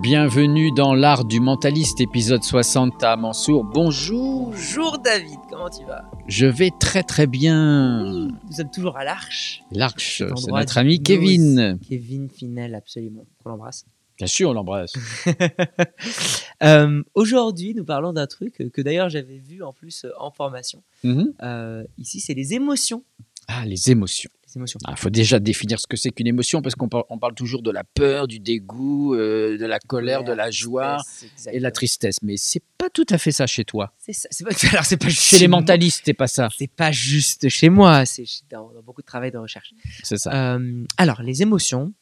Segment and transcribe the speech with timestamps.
[0.00, 3.64] Bienvenue dans l'art du mentaliste, épisode 60 à Mansour.
[3.64, 6.04] Bonjour, Bonjour David, comment tu vas?
[6.28, 8.28] Je vais très très bien.
[8.28, 9.62] Nous sommes toujours à l'Arche.
[9.72, 11.02] L'Arche, c'est notre ami.
[11.02, 11.80] Kevin.
[11.88, 13.26] Kevin Finel, absolument.
[13.44, 13.86] On l'embrasse.
[14.16, 14.92] Bien sûr, on l'embrasse.
[16.60, 20.82] Euh, Aujourd'hui, nous parlons d'un truc que d'ailleurs j'avais vu en plus euh, en formation.
[21.04, 21.32] Mhm.
[21.40, 23.04] Euh, ici, c'est les émotions.
[23.46, 24.30] Ah, les émotions.
[24.88, 27.62] Il faut déjà définir ce que c'est qu'une émotion parce qu'on parle, on parle toujours
[27.62, 30.98] de la peur, du dégoût, euh, de la colère, de la joie
[31.52, 32.16] et la tristesse.
[32.22, 33.92] Mais c'est pas tout à fait ça chez toi.
[33.98, 34.28] C'est ça.
[34.44, 36.48] Pas, alors, c'est pas juste Chez les mentalistes, c'est pas ça.
[36.56, 38.04] C'est pas juste chez moi.
[38.06, 39.72] C'est dans, dans beaucoup de travail de recherche.
[40.02, 40.54] C'est ça.
[40.54, 41.92] Euh, alors, les émotions,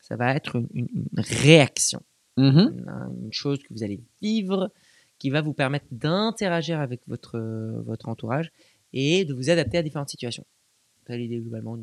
[0.00, 2.00] ça va être une, une- une réaction.
[2.38, 2.58] Mhm.
[2.58, 4.70] une, une chose que vous allez vivre
[5.18, 8.50] qui va vous permettre d'interagir avec votre, euh, votre entourage
[8.92, 10.44] et de vous adapter à différentes situations.
[11.14, 11.78] L'idée globalement.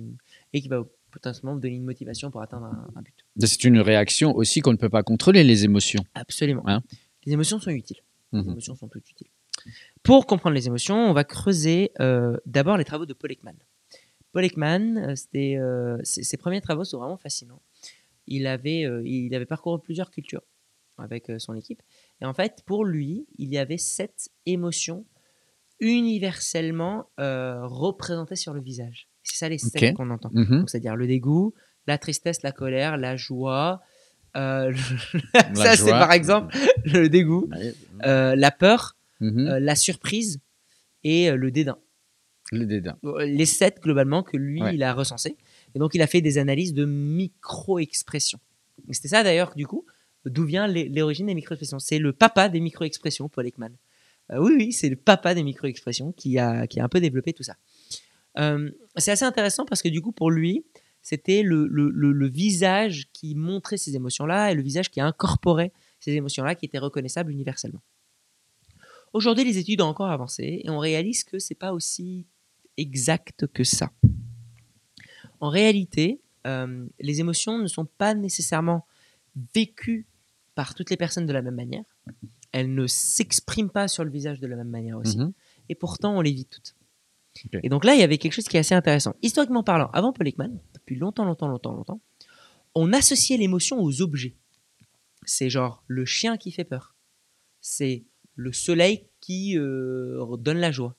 [0.54, 3.14] Et qui va potentiellement vous donner une motivation pour atteindre un, un but.
[3.39, 6.03] C'est une réaction aussi qu'on ne peut pas contrôler, les émotions.
[6.16, 6.64] Absolument.
[6.67, 6.81] Hein
[7.25, 8.02] les émotions sont utiles.
[8.34, 8.50] Les Mhm.
[8.52, 9.28] émotions sont toutes utiles.
[10.02, 13.53] Pour comprendre les émotions, on va creuser euh, d'abord les travaux de Paul Ekman.
[14.34, 17.62] Paul Ekman, euh, c'était, euh, ses, ses premiers travaux sont vraiment fascinants.
[18.25, 20.42] Il avait, euh, il avait parcouru plusieurs cultures
[20.97, 21.81] avec son équipe.
[22.22, 25.06] Et en fait, pour lui, il y avait sept émotions
[25.80, 29.08] universellement représentées sur le visage.
[29.23, 30.29] C'est ça les sept qu'on entend.
[30.33, 30.59] Mhm.
[30.59, 31.53] Donc, C'est-à-dire le dégoût,
[31.88, 33.81] la tristesse, la colère, la joie.
[34.35, 37.49] euh, le- La ça, c'est par exemple le dégoût,
[38.05, 39.47] euh, la peur, Mhm.
[39.47, 40.39] euh, la surprise
[41.03, 41.77] et le dédain.
[42.51, 42.97] Le dédain.
[43.25, 44.75] Les sept, globalement, que lui, Ouais.
[44.75, 45.38] il a recensés.
[45.75, 48.39] Et donc, il a fait des analyses de micro-expressions.
[48.91, 49.85] C'était ça, d'ailleurs, du coup,
[50.25, 51.79] d'où vient l'origine des micro-expressions.
[51.79, 53.71] C'est le papa des micro-expressions, Paul Ekman.
[54.35, 57.44] Oui, oui, c'est le papa des micro-expressions qui a, qui a un peu développé tout
[57.44, 57.55] ça.
[58.38, 60.64] Euh, c'est assez intéressant parce que, du coup, pour lui,
[61.02, 65.72] c'était le, le- le- le visage qui montrait ces émotions-là et le visage qui incorporait
[66.00, 67.81] ces émotions-là qui étaient reconnaissables universellement.
[69.13, 72.25] Aujourd'hui, les études ont encore avancé et on réalise que c'est pas aussi
[72.78, 73.91] exact que ça.
[75.40, 78.86] En réalité, euh, les émotions ne sont pas nécessairement
[79.53, 80.07] vécues
[80.56, 81.84] par toutes les personnes de la même manière.
[82.52, 85.18] Elles ne s'expriment pas sur le visage de la même manière aussi.
[85.18, 85.34] Mhm.
[85.69, 86.75] Et pourtant, on les vit toutes.
[87.63, 89.16] Et donc là, il y avait quelque chose qui est assez intéressant.
[89.21, 92.01] Historiquement parlant, avant Paul Ekman, depuis longtemps, longtemps, longtemps, longtemps,
[92.75, 94.35] on associait l'émotion aux objets.
[95.25, 96.95] C'est genre le chien qui fait peur.
[97.61, 98.03] C'est
[98.35, 100.95] le soleil qui euh, donne la joie.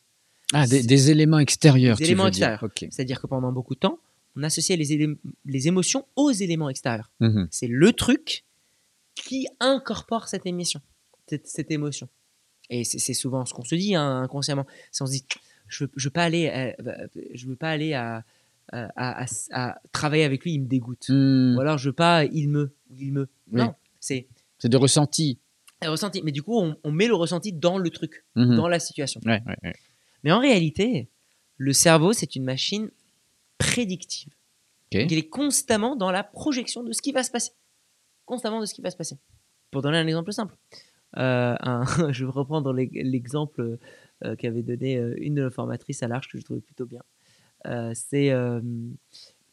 [0.53, 1.97] Ah, des, des éléments extérieurs.
[1.97, 2.63] Des tu éléments veux extérieurs.
[2.63, 2.87] Ok.
[2.91, 3.99] C'est-à-dire que pendant beaucoup de temps,
[4.37, 7.11] on associait les, émotions aux éléments extérieurs.
[7.21, 7.49] Mhm.
[7.51, 8.45] C'est le truc
[9.15, 10.81] qui incorpore cette émission,
[11.29, 12.09] cette, cette émotion.
[12.71, 14.67] Et c'est c'est souvent ce qu'on se dit hein, inconsciemment.
[14.91, 15.25] C'est on se dit,
[15.75, 16.75] je veux, je veux pas aller, à,
[17.35, 18.25] je veux pas aller à,
[18.73, 21.07] à, à- à travailler avec lui, il me dégoûte.
[21.09, 21.57] Hmm.
[21.57, 23.29] Ou alors je veux pas, il me, il me.
[23.53, 23.61] Oui.
[23.61, 24.27] Non, c'est
[24.59, 25.39] C'est de ressenti.
[25.85, 26.23] ressenti.
[26.23, 28.57] Mais du coup, on, on met le ressenti dans le truc, Mhm.
[28.57, 29.21] dans la situation.
[29.27, 29.75] Ouais, ouais, ouais.
[30.23, 31.09] Mais en réalité,
[31.59, 32.91] le cerveau, c'est une machine
[33.59, 34.33] prédictive.
[34.93, 35.01] Ok.
[35.03, 37.51] Donc, il est constamment dans la projection de ce qui va se passer.
[38.25, 39.17] Constamment de ce qui va se passer.
[39.71, 40.55] Pour donner un exemple simple,
[41.19, 43.77] euh, un- je vais reprendre l'e- l'exemple euh,
[44.37, 47.03] qu'avait donné euh, une de nos formatrices à l'Arche que je trouvais plutôt bien.
[47.67, 48.61] Euh, c'est euh,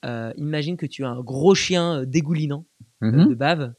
[0.06, 2.66] euh, imagine que tu as un gros chien euh, dégoulinant
[3.04, 3.30] euh, Mhm.
[3.30, 3.74] de bave.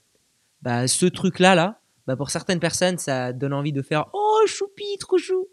[0.62, 4.96] Bah, ce truc-là, là, bah, pour certaines personnes, ça donne envie de faire Oh, choupi,
[4.98, 5.48] trop chou.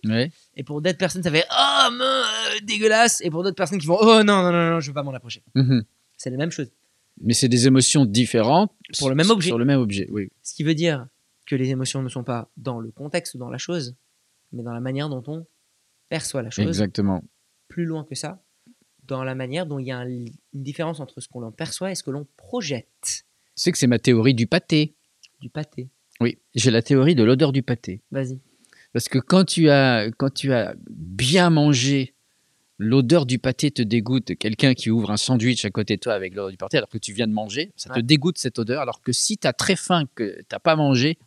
[0.56, 2.24] Et pour d'autres personnes, ça fait Oh, euh,
[2.64, 3.22] dégueulasse.
[3.22, 5.14] Et pour d'autres personnes qui font Oh, non, non, non, non, je veux pas m'en
[5.14, 5.44] approcher.
[5.56, 5.84] Mhm.
[6.18, 6.70] C'est la même chose.
[7.22, 9.48] Mais c'est des émotions différentes Pour le même objet.
[9.50, 10.30] Sur le même objet, oui.
[10.44, 11.08] Ce qui veut dire
[11.48, 13.96] que les émotions ne sont pas dans le contexte ou dans la chose,
[14.52, 15.46] mais dans la manière dont on
[16.10, 16.66] perçoit la chose.
[16.68, 17.24] Exactement.
[17.68, 18.42] Plus loin que ça,
[19.06, 21.92] dans la manière dont il y a un- une différence entre ce qu'on en perçoit
[21.92, 23.24] et ce que l'on projette.
[23.56, 24.96] Tu sais que c'est ma théorie du pâté.
[25.42, 25.90] Du pâté.
[26.22, 28.02] Oui, j'ai la théorie de l'odeur du pâté.
[28.12, 28.40] Vas-y.
[28.94, 32.14] Parce que quand tu as, quand tu as bien mangé,
[32.78, 34.36] l'odeur du pâté te dégoûte.
[34.38, 36.98] Quelqu'un qui ouvre un sandwich à côté de toi avec l'odeur du pâté alors que
[36.98, 38.82] tu viens de manger, ça te dégoûte cette odeur.
[38.82, 41.18] Alors que si tu as très faim, que tu n'as pas mangé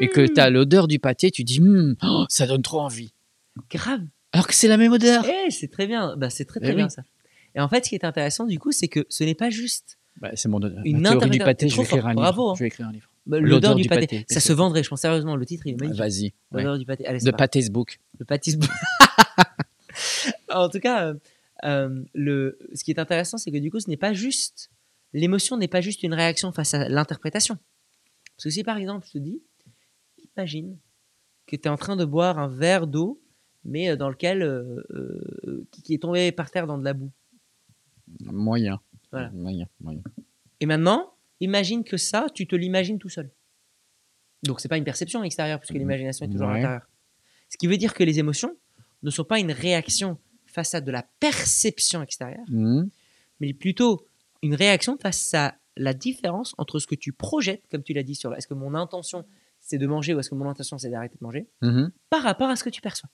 [0.00, 2.80] et que Mmh, tu as l'odeur du pâté, tu dis Hum, oh, ça donne trop
[2.80, 3.12] envie.
[3.70, 4.00] Grave.
[4.32, 5.24] Alors que c'est la même odeur.
[5.26, 6.16] Eh, c'est très bien.
[6.16, 6.90] Bah, c'est très, Eh très bien oui.
[6.90, 7.02] ça.
[7.54, 9.98] Et en fait, ce qui est intéressant, du coup, c'est que ce n'est pas juste
[10.20, 11.66] Bah, c'est mon ma Une théorie du pâté.
[11.66, 12.20] t'es Je vais écrire un livre.
[12.20, 12.54] Bravo, hein.
[12.56, 13.08] Je vais écrire un livre.
[13.26, 14.06] bah, L'odeur du du pâté.
[14.06, 14.26] pâté.
[14.28, 15.34] Ça se vendrait, je pense sérieusement.
[15.34, 15.98] Le titre, il est magnifique.
[15.98, 16.24] Vas-y.
[16.52, 16.62] ouais.
[16.62, 17.06] L'odeur du pâté.
[17.06, 17.32] Allez, parti.
[17.32, 17.98] pâté's book.
[18.18, 18.58] Le pâtisse.
[20.50, 21.14] en tout cas, euh,
[21.64, 24.70] euh, le, ce qui est intéressant, c'est que du coup, ce n'est pas juste.
[25.14, 27.56] L'émotion n'est pas juste une réaction face à l'interprétation.
[28.36, 29.40] Parce que si par exemple, je te dis,
[30.46, 33.20] que tu es en train de boire un verre d'eau,
[33.64, 34.42] mais euh, dans lequel.
[34.42, 37.10] euh, euh, qui, qui est tombé par terre dans de la boue.
[38.20, 38.80] Moyen.
[39.10, 39.30] Voilà.
[39.30, 39.66] Moyen.
[39.80, 40.02] moyen.
[40.60, 43.30] Et maintenant, imagine que ça, tu te l'imagines tout seul.
[44.44, 46.58] Donc c'est pas une perception extérieure puisque l'imagination est toujours à Ouais.
[46.60, 46.88] l'intérieur.
[47.48, 48.54] Ce qui veut dire que les émotions
[49.02, 52.88] ne sont pas une réaction face à de la perception extérieure, Mhm.
[53.40, 54.06] mais plutôt
[54.42, 58.14] une réaction face à la différence entre ce que tu projettes, comme tu l'as dit
[58.14, 59.24] sur est-ce que mon intention
[59.68, 61.92] c'est de manger ou est-ce que mon intention c'est d'arrêter de manger, Mhm.
[62.10, 63.10] par rapport à ce que tu perçois.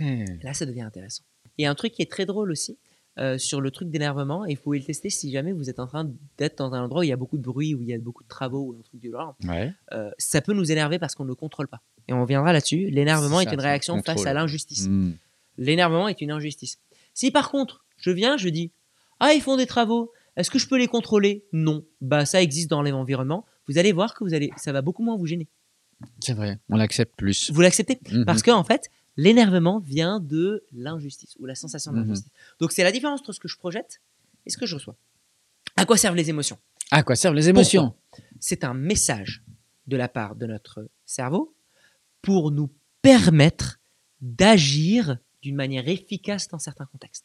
[0.00, 1.22] Et Là, ça devient intéressant.
[1.58, 2.76] Il y a un truc qui est très drôle aussi
[3.18, 5.86] euh, sur le truc d'énervement, et vous pouvez le tester si jamais vous êtes en
[5.86, 7.94] train d'être dans un endroit où il y a beaucoup de bruit, où il y
[7.94, 9.34] a beaucoup de travaux ou un truc du genre.
[9.44, 9.72] Ouais.
[9.92, 11.80] Euh, ça peut nous énerver parce qu'on ne le contrôle pas.
[12.08, 12.90] Et on reviendra là-dessus.
[12.90, 14.86] L'énervement est une réaction face à l'injustice.
[14.88, 15.16] Mhm.
[15.56, 16.78] L'énervement est une injustice.
[17.14, 18.70] Si par contre, je viens, je dis
[19.18, 21.46] Ah, ils font des travaux, est-ce que je peux les contrôler?
[21.54, 21.86] Non.
[22.02, 23.46] Bah, ça existe dans l'environnement.
[23.66, 25.48] Vous allez voir que vous allez, ça va beaucoup moins vous gêner.
[26.20, 27.50] C'est vrai, on l'accepte plus.
[27.52, 28.24] Vous l'acceptez Mhm.
[28.24, 32.02] Parce que en fait, l'énervement vient de l'injustice ou la sensation Mhm.
[32.02, 32.30] d'injustice.
[32.60, 34.00] Donc c'est la différence entre ce que je projette
[34.44, 34.96] et ce que je reçois.
[35.76, 36.58] À quoi servent les émotions?
[36.90, 37.94] À quoi servent les émotions?
[38.40, 39.42] C'est un message
[39.86, 41.54] de la part de notre cerveau
[42.22, 42.70] pour nous
[43.02, 43.78] permettre
[44.20, 47.24] d'agir d'une manière efficace dans certains contextes.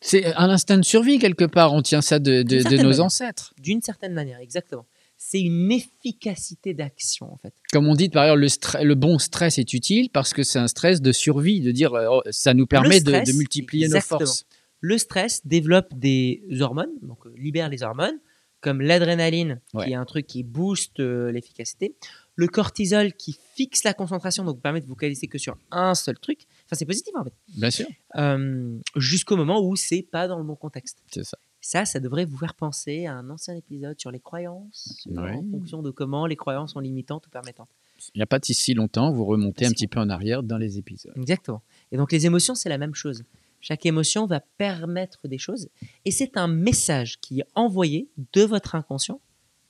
[0.00, 1.72] C'est un instinct de survie quelque part.
[1.74, 3.04] On tient ça de, nos manière.
[3.04, 3.52] ancêtres.
[3.58, 4.86] D'une certaine manière, exactement.
[5.22, 7.52] C'est une efficacité d'action en fait.
[7.72, 11.02] Comme on dit par ailleurs, le, bon stress est utile parce que c'est un stress
[11.02, 14.20] de survie, de dire euh, oh, ça nous permet de, stress, de multiplier exactement.
[14.20, 14.46] nos forces.
[14.80, 18.18] Le stress développe des hormones, donc euh, libère les hormones,
[18.62, 19.84] comme l'adrénaline, Ouais.
[19.86, 21.94] qui est un truc qui booste euh, l'efficacité.
[22.34, 26.18] Le cortisol, qui fixe la concentration, donc permet de vous focaliser que sur un seul
[26.18, 26.46] truc.
[26.64, 27.34] Enfin, c'est positif en fait.
[27.58, 31.02] Bien sûr, Euh, Jusqu'au moment où c'est pas dans le bon contexte.
[31.12, 31.36] c'est ça.
[31.60, 35.32] Ça, ça devrait vous faire penser à un ancien épisode sur les croyances, Ouais.
[35.34, 37.68] en fonction de comment les croyances sont limitantes ou permettantes.
[38.14, 40.56] Il n'y a pas de si longtemps, vous remontez un petit peu en arrière dans
[40.56, 41.12] les épisodes.
[41.16, 41.62] Exactement.
[41.92, 43.24] Et donc les émotions, c'est la même chose.
[43.60, 45.68] Chaque émotion va permettre des choses
[46.06, 49.20] et c'est un message qui est envoyé de votre inconscient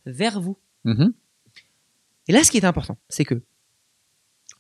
[0.07, 0.57] vers vous.
[0.85, 1.13] Mhm.
[2.29, 3.43] Et là, ce qui est important, c'est que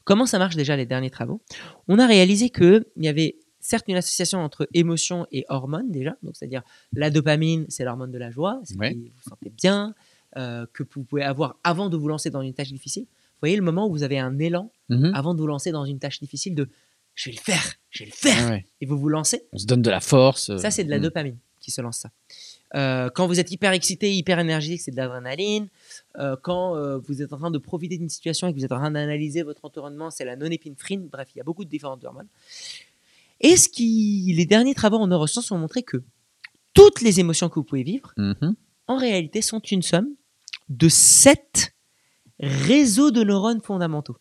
[0.02, 1.40] comment ça marche déjà les derniers travaux?
[1.86, 6.34] On a réalisé qu'il y avait certes une association entre émotion et hormones déjà, donc
[6.36, 6.62] c'est-à-dire
[6.92, 8.94] la dopamine, c'est l'hormone de la joie, c'est Ouais.
[8.94, 9.94] qui vous sentez bien,
[10.36, 13.04] euh, que vous pouvez avoir avant de vous lancer dans une tâche difficile.
[13.04, 15.12] Vous voyez le moment où vous avez un élan Mhm.
[15.14, 16.68] avant de vous lancer dans une tâche difficile de
[17.14, 18.66] je vais le faire, je vais le faire, Ah ouais.
[18.80, 19.44] et vous vous lancez.
[19.52, 20.50] On se donne de la force.
[20.50, 21.02] euh, Ça, c'est de la mhm.
[21.04, 22.10] dopamine qui se lance ça.
[22.76, 25.68] Euh, quand vous êtes hyper excité, hyper énergique, c'est de l'adrénaline.
[26.18, 28.72] Euh, quand euh, vous êtes en train de profiter d'une situation et que vous êtes
[28.72, 31.08] en train d'analyser votre environnement, c'est la non-épinéphrine.
[31.08, 32.28] Bref, il y a beaucoup de différentes hormones.
[33.40, 36.02] Et ce qui, les derniers travaux en neurosciences ont montré que
[36.74, 38.54] toutes les émotions que vous pouvez vivre, Mhm.
[38.86, 40.08] en réalité, sont une somme
[40.68, 41.74] de sept
[42.38, 44.16] réseaux de neurones fondamentaux?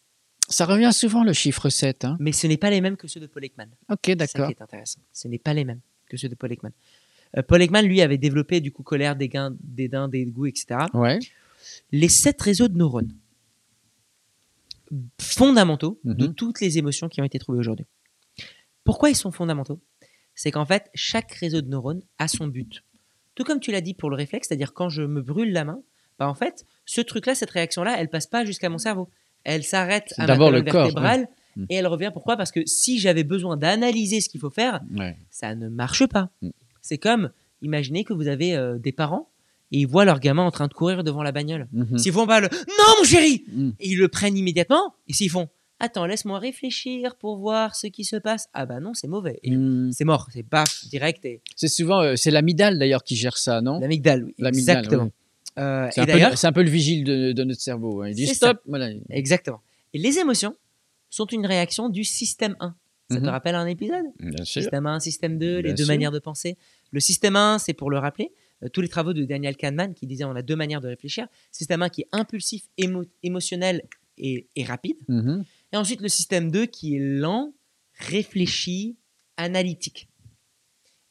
[0.47, 2.05] Ça revient souvent le chiffre 7.
[2.05, 2.17] Hein.
[2.19, 3.67] Mais ce n'est pas les mêmes que ceux de Paul Ekman.
[3.89, 4.47] Ok, C'est d'accord.
[4.47, 4.99] qui est intéressant.
[5.13, 6.71] Ce n'est pas les mêmes que ceux de Paul Ekman.
[7.37, 10.79] Euh, Paul Ekman, lui, avait développé du coup colère, dégain, dédain, dégoût, etc.
[10.95, 11.19] Ouais.
[11.91, 13.13] Les sept réseaux de neurones
[15.21, 16.33] fondamentaux de Mhm.
[16.33, 17.85] toutes les émotions qui ont été trouvées aujourd'hui.
[18.83, 19.79] Pourquoi ils sont fondamentaux?
[20.35, 22.83] C'est qu'en fait, chaque réseau de neurones a son but.
[23.35, 25.81] Tout comme tu l'as dit pour le réflexe, c'est-à-dire quand je me brûle la main,
[26.17, 29.09] bah en fait, ce truc-là, cette réaction-là, elle passe pas jusqu'à mon cerveau.
[29.43, 31.63] Elle s'arrête à ma colonne vertébrale oui.
[31.63, 31.65] Mm.
[31.69, 32.11] et elle revient.
[32.13, 32.35] Pourquoi?
[32.35, 35.17] Parce que si j'avais besoin d'analyser ce qu'il faut faire, ouais.
[35.29, 36.29] ça ne marche pas.
[36.41, 36.49] Mm.
[36.81, 37.31] C'est comme,
[37.61, 39.29] imaginez que vous avez euh, des parents
[39.71, 41.67] et ils voient leur gamin en train de courir devant la bagnole.
[41.71, 41.97] Mhm.
[41.97, 43.45] S'ils font pas le non mon chéri,
[43.79, 44.95] et ils le prennent immédiatement.
[45.07, 48.93] Et s'ils font attends laisse-moi réfléchir pour voir ce qui se passe, ah bah non
[48.93, 49.39] c'est mauvais.
[49.45, 49.91] Mhm.
[49.93, 53.61] C'est mort, c'est baf direct et C'est souvent, euh, c'est l'amygdale d'ailleurs qui gère ça,
[53.61, 53.79] non?
[53.79, 55.03] L'amygdale, oui, L'amygdale, exactement.
[55.05, 55.09] oui.
[55.57, 58.01] Euh, C'est un, peu le- c'est un peu le vigile de, de notre cerveau.
[58.01, 58.09] hein.
[58.09, 58.59] Il dit stop.
[58.65, 58.89] Voilà.
[59.09, 59.61] exactement.
[59.93, 60.55] Et les émotions
[61.09, 62.75] sont une réaction du système 1.
[63.09, 63.29] Ça te Mhm.
[63.29, 64.05] rappelle un épisode?
[64.19, 64.61] Bien sûr.
[64.61, 65.87] Système 1, système 2, les deux sûr.
[65.93, 66.55] manières de penser.
[66.91, 68.31] Le système 1, c'est pour le rappeler,
[68.63, 71.27] euh, tous les travaux de Daniel Kahneman qui disait on a deux manières de réfléchir.
[71.51, 73.81] Système 1 qui est impulsif, émo- émotionnel
[74.19, 74.97] et, et rapide.
[75.07, 75.43] Mhm.
[75.71, 77.53] Et ensuite le système 2 qui est lent,
[77.93, 78.97] réfléchi,
[79.37, 80.09] analytique.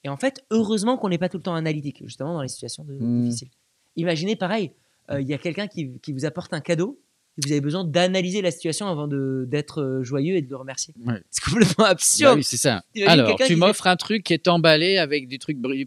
[0.05, 2.85] Et en fait, heureusement qu'on n'est pas tout le temps analytique, justement dans les situations
[2.85, 3.25] de- Mm.
[3.25, 3.51] difficiles.
[3.97, 4.73] Imaginez pareil,
[5.11, 7.01] euh, il y a quelqu'un qui, qui vous apporte un cadeau
[7.39, 10.93] et vous avez besoin d'analyser la situation avant d'être euh, joyeux et de le remercier.
[11.07, 11.23] Ouais.
[11.31, 12.37] C'est complètement Bah absurde.
[12.37, 12.83] oui, c'est ça.
[13.07, 15.39] Alors, tu m'offres un truc qui est emballé avec du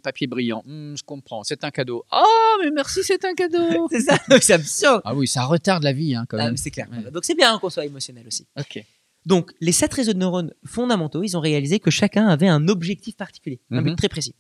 [0.02, 0.64] papier brillant.
[0.66, 1.44] Hmm, je comprends.
[1.44, 2.06] C'est un cadeau.
[2.12, 3.88] Oh, mais merci, c'est un cadeau.
[3.92, 5.02] C'est ça, c'est absurde.
[5.04, 6.58] ah oui, ça retarde la vie, hein, quand Ah, même.
[6.58, 6.88] c'est clair.
[6.92, 7.12] Ouais.
[7.12, 8.48] Donc c'est bien qu'on soit émotionnel aussi.
[8.58, 8.84] Ok.
[9.26, 13.16] Donc les sept réseaux de neurones fondamentaux, ils ont réalisé que chacun avait un objectif
[13.18, 13.84] particulier, un Mhm.
[13.90, 14.36] but très précis.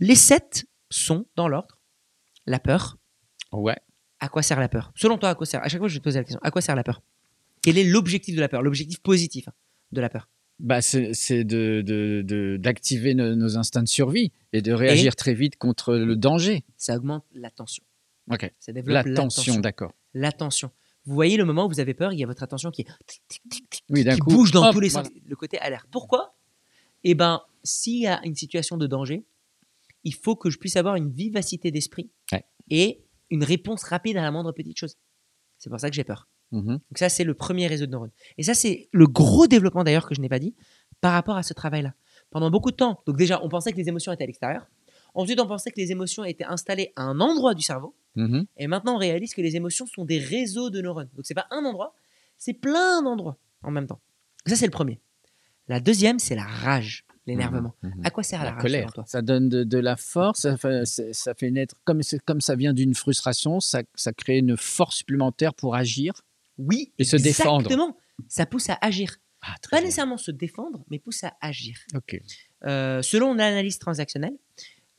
[0.00, 1.78] Les sept sont dans l'ordre
[2.46, 2.96] la peur.
[3.52, 3.76] Ouais.
[4.20, 4.92] À quoi sert la peur?
[4.94, 6.40] Selon toi, à quoi sert À chaque fois, je vais te poser la question.
[6.42, 7.02] À quoi sert la peur?
[7.62, 8.62] Quel est l'objectif de la peur?
[8.62, 9.48] L'objectif positif
[9.92, 10.28] de la peur?
[10.58, 11.10] Bah, c'est
[11.44, 15.94] de- de- de- d'activer nos, nos instincts de survie et de réagir très vite contre
[15.96, 16.64] le danger.
[16.78, 17.84] Ça augmente l'attention.
[18.30, 18.50] Ok.
[18.58, 19.92] Ça développe L'attention, d'accord.
[20.14, 20.70] L'attention.
[21.04, 22.88] Vous voyez le moment où vous avez peur, il y a votre attention qui, est
[23.06, 25.08] tic, tic, tic, tic, Oui, qui coup, bouge dans hop, tous les voilà.
[25.08, 25.16] sens.
[25.26, 25.86] Le côté alerte.
[25.90, 26.34] Pourquoi?
[27.04, 29.24] Eh ben, s'il y a une situation de danger,
[30.04, 32.44] il faut que je puisse avoir une vivacité d'esprit Ouais.
[32.70, 34.96] et une réponse rapide à la moindre petite chose.
[35.58, 36.28] C'est pour ça que j'ai peur.
[36.52, 36.64] Mhm.
[36.64, 38.12] Donc ça, c'est le premier réseau de neurones.
[38.38, 40.54] Et ça, c'est le gros développement d'ailleurs que je n'ai pas dit
[41.00, 41.94] par rapport à ce travail-là.
[42.30, 44.66] Pendant beaucoup de temps, donc déjà, on pensait que les émotions étaient à l'extérieur.
[45.14, 47.96] Ensuite, on pensait que les émotions étaient installées à un endroit du cerveau.
[48.16, 48.46] Mhm.
[48.56, 51.08] Et maintenant, on réalise que les émotions sont des réseaux de neurones.
[51.14, 51.94] Donc, c'est pas un endroit,
[52.38, 54.00] c'est plein d'endroits en même temps.
[54.46, 55.00] Ça, c'est le premier.
[55.68, 57.74] La deuxième, c'est la rage, l'énervement.
[57.82, 57.94] Mhm.
[57.96, 58.06] Mhm.
[58.06, 58.92] À quoi sert la, La rage colère.
[58.92, 59.04] toi?
[59.06, 62.54] Ça donne de, de la force, ça fait, c'est- ça fait naître, comme, comme ça
[62.56, 66.12] vient d'une frustration, ça, ça crée une force supplémentaire pour agir.
[66.58, 67.66] Oui, Et se défendre.
[67.66, 67.96] Exactement.
[68.28, 69.16] Ça pousse à agir.
[69.42, 69.84] Ah, très Pas bien.
[69.86, 71.76] nécessairement se défendre, mais pousse à agir.
[71.94, 72.18] Ok.
[72.64, 74.32] Euh, selon l'analyse transactionnelle,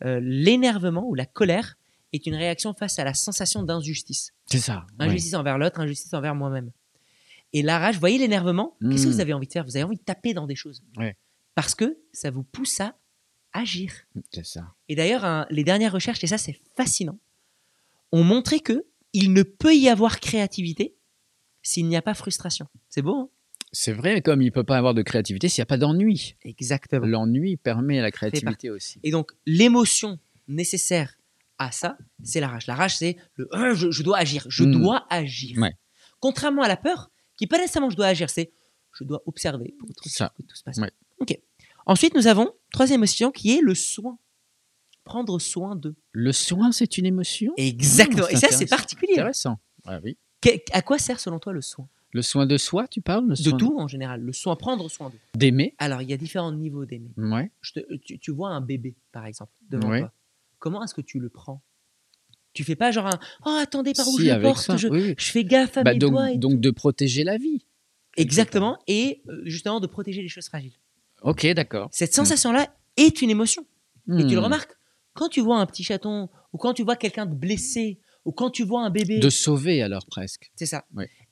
[0.06, 1.78] euh, l'énervement ou la colère
[2.14, 4.34] est une réaction face à la sensation d'injustice.
[4.46, 4.86] C'est ça.
[5.00, 5.08] ouais.
[5.08, 6.72] Injustice envers l'autre, injustice envers moi-même.
[7.54, 8.76] Et la rage, vous voyez l'énervement?
[8.82, 9.64] Qu'est-ce que vous avez envie de faire?
[9.66, 10.84] Vous avez envie de taper dans des choses.
[10.98, 11.16] Ouais.
[11.58, 12.96] Parce que ça vous pousse à
[13.52, 13.92] agir.
[14.32, 14.76] C'est ça.
[14.90, 17.18] Et d'ailleurs, hein, les dernières recherches, et ça c'est fascinant,
[18.12, 20.94] ont montré que il ne peut y avoir créativité
[21.64, 22.68] s'il n'y a pas frustration.
[22.90, 23.30] C'est beau, hein?
[23.72, 26.36] C'est vrai, comme il ne peut pas avoir de créativité s'il n'y a pas d'ennui.
[26.44, 27.08] Exactement.
[27.08, 29.00] L'ennui permet la créativité aussi.
[29.02, 31.18] Et donc, l'émotion nécessaire
[31.58, 32.68] à ça, c'est la rage.
[32.68, 34.72] La rage, c'est le Euh, je, je dois agir, je Mm.
[34.74, 35.58] dois agir.
[35.58, 35.76] Ouais.
[36.20, 38.52] Contrairement à la peur, qui n'est pas nécessairement je dois agir, c'est
[38.94, 40.34] je dois observer pour être sûr Ça.
[40.38, 40.78] que tout se passe.
[40.78, 40.92] Ouais.
[41.20, 41.38] Ok.
[41.86, 44.18] Ensuite, nous avons troisième émotion qui est le soin.
[45.04, 45.96] Prendre soin d'eux.
[46.12, 47.54] Le soin, c'est une émotion?
[47.58, 48.26] Exactement.
[48.28, 49.14] Ah, Et ça, c'est particulier.
[49.14, 49.58] Intéressant.
[49.86, 50.18] Ah oui.
[50.74, 51.88] À quoi sert selon toi le soin?
[52.12, 53.28] Le soin de soi, tu parles?
[53.28, 54.22] Le De tout en général.
[54.22, 55.20] Le soin, prendre soin d'eux.
[55.36, 57.12] D'aimer Alors, il y a différents niveaux d'aimer.
[57.18, 57.52] Ouais.
[58.06, 60.00] Tu, tu vois un bébé, par exemple, devant Ouais.
[60.00, 60.14] toi.
[60.60, 61.62] Comment est-ce que tu le prends?
[62.54, 64.60] Tu fais pas genre un Oh, attendez, par où Si, je le porte?
[64.66, 64.78] ça.
[64.78, 65.16] je, oui, oui.
[65.18, 66.32] je fais gaffe à Bah, mes donc, doigts.
[66.32, 66.58] et donc tout.
[66.60, 67.66] de protéger la vie.
[68.16, 68.80] Exactement.
[68.88, 70.74] Et euh, justement, de protéger les choses fragiles.
[71.22, 71.90] Ok, d'accord.
[71.92, 73.66] Cette sensation-là est une émotion.
[74.10, 74.46] Et tu le Hmm.
[74.46, 74.72] remarques.
[75.14, 78.50] Quand tu vois un petit chaton, ou quand tu vois quelqu'un de blessé, ou quand
[78.52, 79.20] tu vois un bébé.
[79.20, 80.52] De sauver alors presque.
[80.56, 80.86] C'est ça.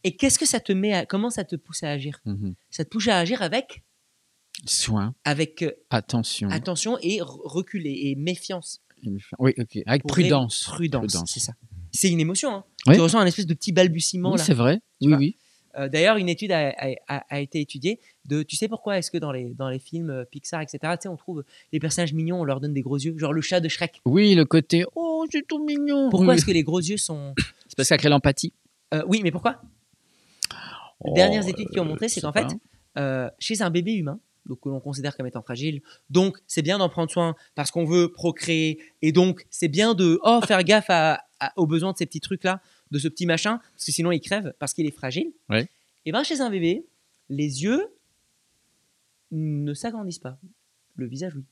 [0.04, 1.06] Et qu'est-ce que ça te met à.
[1.06, 2.20] Comment ça te pousse à agir?
[2.26, 2.56] Mhm.
[2.72, 3.84] Ça te pousse à agir avec,
[4.66, 6.50] Soin, avec euh, attention.
[6.50, 8.82] attention et re- recul et, méfiance.
[9.38, 9.78] Oui, ok.
[9.86, 10.64] Avec prudence.
[10.64, 11.32] Prudence, Prudence.
[11.32, 11.54] c'est ça.
[11.92, 12.56] C'est une émotion.
[12.56, 12.64] Hein.
[12.94, 14.80] Tu ressens un espèce de petit balbutiement Oui, c'est vrai.
[15.02, 15.38] Oui, oui.
[15.78, 19.12] Euh, D'ailleurs, une étude a, a- a- a été étudiée de, tu sais pourquoi est-ce
[19.12, 22.14] que dans les, dans les films euh, Pixar, etc., tu sais, on trouve les personnages
[22.14, 24.02] mignons, on leur donne des gros yeux, genre le chat de Shrek.
[24.06, 26.10] Oui, le côté oh, c'est tout mignon.
[26.10, 27.34] Pourquoi Oui, est-ce que les gros yeux sont...
[27.68, 28.54] C'est parce que ça crée l'empathie.
[28.94, 29.62] Euh, oui, mais pourquoi?
[31.06, 32.48] Les dernières études qui ont montré, c'est Oh, qu'en fait,
[32.98, 36.78] euh, chez un bébé humain, donc que l'on considère comme étant fragile, donc c'est bien
[36.78, 40.90] d'en prendre soin parce qu'on veut procréer, et donc c'est bien de oh, faire gaffe
[40.90, 42.62] à- à- aux besoins de ces petits trucs-là,
[42.92, 45.32] de ce petit machin, parce que sinon il crève parce qu'il est fragile.
[46.06, 46.86] Et bien chez un bébé,
[47.30, 47.88] les yeux
[49.32, 50.38] ne s'agrandissent pas.
[50.96, 51.44] Le visage, oui.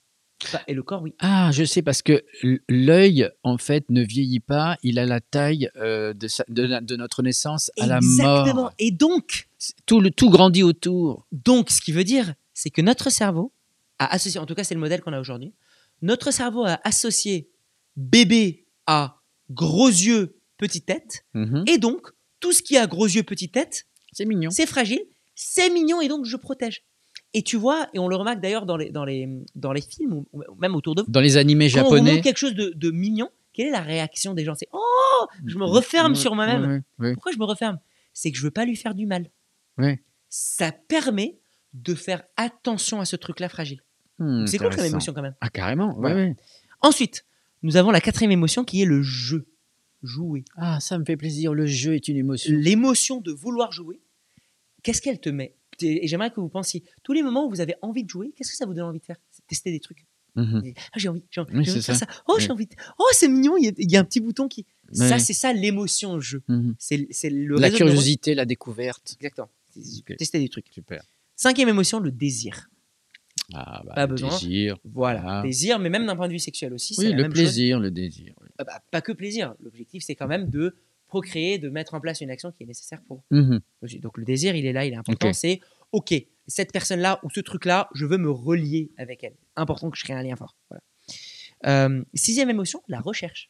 [0.46, 1.14] Enfin, et le corps, oui.
[1.20, 2.24] Ah, je sais, parce que
[2.68, 4.78] l'œil, en fait, ne vieillit pas.
[4.84, 8.54] Il a la taille euh, de, sa- de, la- de notre naissance à la Exactement.
[8.64, 8.74] mort.
[8.78, 9.48] Et donc,
[9.86, 11.26] Tout, le, tout grandit autour.
[11.32, 13.54] Donc, ce qui veut dire, c'est que notre cerveau
[14.00, 15.54] a associé, en tout cas c'est le modèle qu'on a aujourd'hui,
[16.02, 17.50] notre cerveau a associé
[17.96, 21.64] bébé à gros yeux, petite tête, Mhm.
[21.68, 22.02] et donc
[22.40, 24.50] tout ce qui a gros yeux, petite tête, C'est mignon.
[24.52, 25.02] c'est fragile,
[25.36, 26.84] c'est mignon, et donc je protège.
[27.34, 30.14] Et tu vois, et on le remarque d'ailleurs dans les, dans, les, dans les films,
[30.14, 30.28] ou
[30.60, 32.12] même autour de vous, Dans les animés quand on japonais.
[32.12, 34.54] montre quelque chose de, de mignon, quelle est la réaction des gens?
[34.56, 36.84] C'est «Oh Je me referme sur moi-même
[37.16, 37.80] pourquoi je me referme?
[38.14, 39.30] C'est que je veux pas lui faire du mal.
[40.30, 41.38] Ça permet
[41.74, 43.82] de faire attention à ce truc-là fragile.
[44.20, 45.36] Hmm, c'est cool comme émotion quand même.
[45.42, 45.88] Ah, carrément.
[45.96, 46.16] ouais, Voilà.
[46.16, 46.36] ouais.
[46.82, 47.26] Ensuite,
[47.64, 49.48] nous avons la quatrième émotion qui est le jeu.
[50.04, 50.44] Jouer.
[50.58, 51.54] Ah, ça me fait plaisir.
[51.54, 52.54] Le jeu est une émotion.
[52.56, 54.02] L'émotion de vouloir jouer,
[54.84, 55.56] qu'est-ce qu'elle te met?
[55.82, 58.52] Et j'aimerais que vous pensiez, tous les moments où vous avez envie de jouer, qu'est-ce
[58.52, 59.16] que ça vous donne envie de faire?
[59.48, 60.06] Tester des trucs.
[60.36, 60.74] Mhm.
[60.92, 62.08] Ah, j'ai envie, j'ai envie, Oui, j'ai envie de faire ça.
[62.28, 62.66] Oh, j'ai envie.
[62.66, 64.66] de- Oh, c'est mignon, il y, a, il y a un petit bouton qui.
[64.92, 66.44] Ça, c'est ça l'émotion jeu.
[66.48, 66.76] Mhm.
[66.80, 69.16] C'est c'est le La de curiosité, la découverte.
[69.20, 69.50] Exactement.
[70.18, 70.68] Tester des trucs.
[70.72, 71.04] Super.
[71.36, 72.70] Cinquième émotion, le désir.
[73.54, 74.30] Ah, bah, Pas le besoin.
[74.30, 74.78] désir.
[74.86, 75.42] Voilà, Ah.
[75.44, 76.94] désir, mais même d'un point de vue sexuel aussi.
[76.96, 77.44] c'est Oui, la le même chose.
[77.44, 78.34] plaisir, le désir.
[78.60, 79.56] Ah bah, pas que plaisir.
[79.62, 80.76] L'objectif, c'est quand même de
[81.08, 83.24] procréer, de mettre en place une action qui est nécessaire pour.
[83.82, 84.00] Aussi.
[84.00, 85.32] Donc le désir, il est là, il est important.
[85.34, 85.60] C'est
[85.92, 86.14] OK,
[86.48, 89.36] cette personne-là ou ce truc-là, je veux me relier avec elle.
[89.56, 90.56] Important que je crée un lien fort.
[90.70, 90.82] Voilà.
[91.66, 93.50] Euh, sixième émotion, la recherche.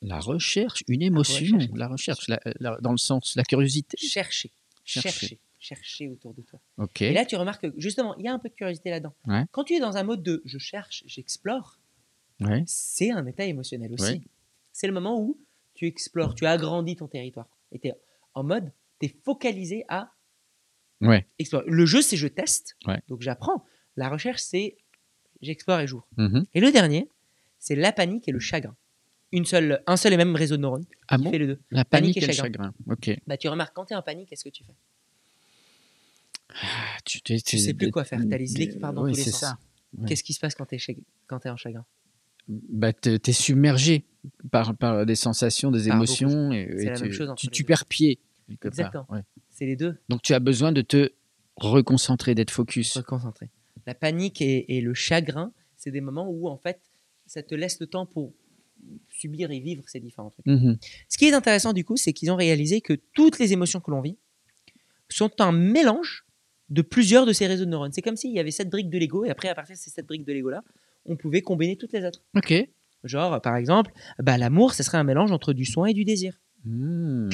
[0.00, 1.44] La recherche, une émotion.
[1.44, 1.70] recherche.
[1.74, 3.96] La recherche, la- la- dans le sens, la curiosité.
[3.98, 4.50] Chercher,
[4.84, 5.10] Chercher.
[5.10, 6.60] chercher, chercher autour de toi.
[7.00, 9.14] Et là, tu remarques que justement, il y a un peu de curiosité là-dedans.
[9.26, 9.44] Ouais.
[9.52, 11.78] Quand tu es dans un mode de je cherche, j'explore,
[12.40, 12.62] Ouais.
[12.66, 14.04] c'est un état émotionnel aussi.
[14.04, 14.20] Ouais.
[14.72, 15.38] C'est le moment où
[15.74, 17.46] tu explores, tu agrandis ton territoire.
[17.72, 17.94] Et tu es
[18.34, 20.12] en mode, tu es focalisé à
[21.00, 21.26] Ouais.
[21.38, 21.64] explorer.
[21.68, 22.76] Le jeu, c'est je teste,
[23.08, 23.64] donc j'apprends.
[23.96, 24.76] La recherche, c'est
[25.42, 26.06] j'explore et j'ouvre.
[26.16, 26.44] Mhm.
[26.54, 27.08] Et le dernier,
[27.58, 28.74] c'est la panique et le chagrin.
[29.32, 31.30] Une seule, un seul et même réseau de neurones Ah qui bon?
[31.30, 31.60] fait les deux.
[31.70, 32.72] La Panique panique, et et le chagrin.
[32.86, 33.18] chagrin.
[33.26, 34.74] Bah, tu remarques, quand tu es en panique, qu'est-ce que tu fais?
[36.50, 39.12] Ah, tu, tu, Tu sais plus quoi faire, t'as les idées qui partent dans Oui,
[39.12, 39.54] tous les sens.
[39.98, 40.08] Ouais.
[40.08, 41.84] Qu'est-ce qui se passe quand tu es, en chagrin?
[42.48, 44.04] Bah, t'es t'es submergé
[44.50, 46.52] par, par des sensations, des Par émotions.
[46.52, 48.18] Et, et la tu, même chose tu, tu perds pied.
[48.50, 49.06] Exactement.
[49.10, 49.20] Ouais.
[49.50, 49.96] C'est les deux.
[50.08, 51.12] Donc tu as besoin de te
[51.56, 52.92] reconcentrer, d'être focus.
[52.92, 53.50] se concentrer.
[53.86, 56.80] La panique et, et le chagrin, c'est des moments où en fait,
[57.26, 58.32] ça te laisse le temps pour
[59.08, 60.46] subir et vivre ces différents trucs.
[60.46, 60.76] Mhm.
[61.08, 63.90] Ce qui est intéressant du coup, c'est qu'ils ont réalisé que toutes les émotions que
[63.90, 64.18] l'on vit
[65.08, 66.26] sont un mélange
[66.70, 67.92] de plusieurs de ces réseaux de neurones.
[67.92, 69.90] C'est comme s'il y avait sept briques de Lego et après, à partir de ces
[69.90, 70.62] sept briques de Lego là,
[71.06, 72.22] on pouvait combiner toutes les autres.
[72.36, 72.52] Ok.
[73.04, 76.40] Genre, par exemple, bah, l'amour, ce serait un mélange entre du soin et du désir.
[76.64, 77.28] Hmm.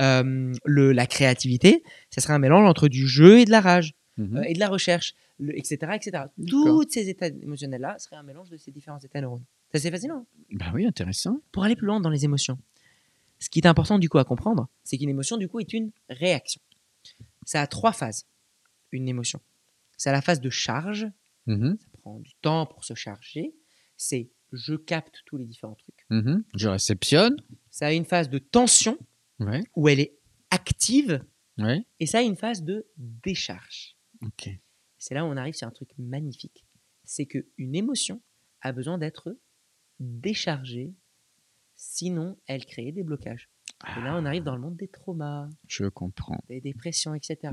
[0.00, 3.94] Euh, le, la créativité, ça serait un mélange entre du jeu et de la rage.
[4.18, 4.36] Mhm.
[4.36, 6.24] euh, et de la recherche, le, etc., etc.
[6.46, 9.44] Tous ces états émotionnels-là seraient un mélange de ces différents états neurones.
[9.70, 10.26] C'est assez fascinant.
[10.28, 10.44] hein.
[10.52, 11.40] Bah oui, intéressant.
[11.50, 12.58] Pour aller plus loin dans les émotions,
[13.38, 15.92] ce qui est important du coup à comprendre, c'est qu'une émotion du coup est une
[16.10, 16.60] réaction.
[17.46, 18.26] Ça a trois phases,
[18.92, 19.40] une émotion.
[19.96, 21.06] C'est la phase de charge,
[21.46, 21.78] Mhm.
[21.78, 23.54] ça prend du temps pour se charger.
[23.96, 26.04] C'est je capte tous les différents trucs.
[26.10, 26.44] Mhm.
[26.54, 27.36] Je réceptionne.
[27.70, 28.98] Ça a une phase de tension
[29.40, 29.62] Ouais.
[29.76, 30.18] où elle est
[30.50, 31.24] active
[31.58, 31.84] Ouais.
[32.00, 33.96] et ça a une phase de décharge.
[34.98, 36.64] C'est là où on arrive sur un truc magnifique.
[37.04, 38.20] C'est qu'une émotion
[38.60, 39.36] a besoin d'être
[39.98, 40.94] déchargée,
[41.74, 43.48] sinon elle crée des blocages.
[43.96, 46.38] Et là, on arrive dans le monde des traumas, Je comprends.
[46.48, 47.52] des dépressions, etc.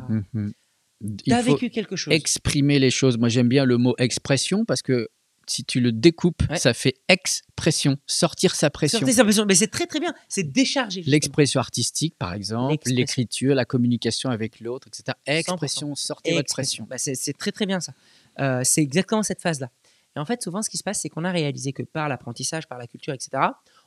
[1.26, 2.14] Il as faut vécu quelque chose.
[2.14, 3.18] exprimer les choses.
[3.18, 5.10] Moi, j'aime bien le mot expression parce que
[5.48, 6.58] si tu le découpes, Ouais.
[6.60, 9.00] ça fait expression, sortir sa pression.
[9.00, 9.46] Sortez sa pression.
[9.48, 10.14] Mais c'est très très bien.
[10.28, 11.04] C'est justement.
[11.08, 15.18] L'expression artistique, par exemple, l'écriture, la communication avec l'autre, etc.
[15.26, 16.86] Expression, sortez votre Expression.
[16.86, 17.12] pression.
[17.12, 17.94] Bah, c'est très très bien ça.
[18.40, 19.72] Euh, c'est exactement cette phase-là.
[20.16, 22.68] Et en fait, souvent, ce qui se passe, c'est qu'on a réalisé que par l'apprentissage,
[22.68, 23.42] par la culture, etc.,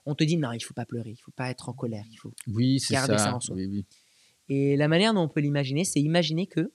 [0.07, 2.17] on te dit non, il faut pas pleurer, il faut pas être en colère, il
[2.17, 3.25] faut Oui, c'est Gardez ça.
[3.27, 3.55] ça en soi.
[3.55, 3.85] Oui, oui.
[4.49, 6.73] Et la manière dont on peut l'imaginer, c'est imaginer que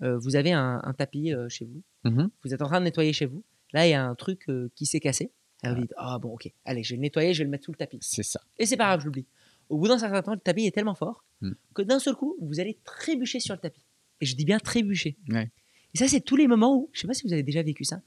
[0.00, 2.30] vous avez un, un tapis euh, chez vous, Mhm.
[2.44, 4.70] vous êtes en train de nettoyer chez vous, là il y a un truc euh,
[4.74, 5.32] qui s'est cassé,
[5.64, 7.64] et vous dites ah bon ok, allez je vais le nettoyer, je vais le mettre
[7.64, 7.98] sous le tapis.
[8.00, 8.40] C'est ça.
[8.58, 9.26] Et c'est pas grave, je l'oublie.
[9.68, 11.52] Au bout d'un certain temps, le tapis est tellement fort Hmm.
[11.74, 13.84] que d'un seul coup, vous allez trébucher sur le tapis.
[14.20, 15.16] Et je dis bien trébucher.
[15.28, 15.50] Ouais.
[15.94, 17.84] Et ça, c'est tous les moments où, je sais pas si vous avez déjà vécu
[17.84, 18.00] ça,